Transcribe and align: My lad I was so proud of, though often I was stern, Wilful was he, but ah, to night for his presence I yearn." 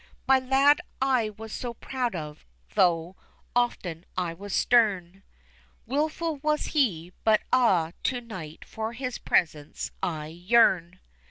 My 0.27 0.39
lad 0.39 0.81
I 0.99 1.29
was 1.29 1.53
so 1.53 1.75
proud 1.75 2.15
of, 2.15 2.43
though 2.73 3.15
often 3.55 4.03
I 4.17 4.33
was 4.33 4.51
stern, 4.51 5.21
Wilful 5.85 6.37
was 6.37 6.65
he, 6.73 7.13
but 7.23 7.41
ah, 7.53 7.91
to 8.05 8.19
night 8.19 8.65
for 8.65 8.93
his 8.93 9.19
presence 9.19 9.91
I 10.01 10.25
yearn." 10.25 10.97